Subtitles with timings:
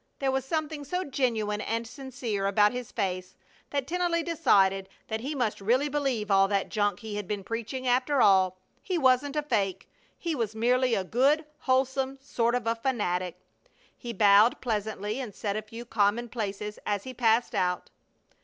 [0.17, 3.35] There was something so genuine and sincere about his face
[3.69, 7.87] that Tennelly decided that he must really believe all that junk he had been preaching,
[7.87, 8.57] after all.
[8.81, 9.87] He wasn't a fake,
[10.17, 13.37] he was merely a good, wholesome sort of a fanatic.
[13.95, 17.91] He bowed pleasantly and said a few commonplaces as he passed out.